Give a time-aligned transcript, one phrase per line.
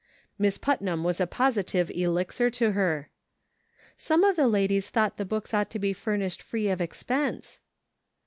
[0.39, 3.11] Miss Putnam was a positive elixir to her."
[3.97, 7.61] Some of the ladies thought the books ought to be furnished free of expense."